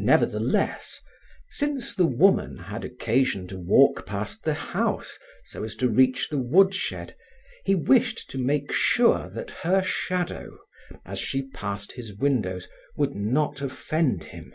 [0.00, 1.02] Nevertheless,
[1.50, 6.38] since the woman had occasion to walk past the house so as to reach the
[6.38, 7.14] woodshed,
[7.66, 10.56] he wished to make sure that her shadow,
[11.04, 14.54] as she passed his windows, would not offend him.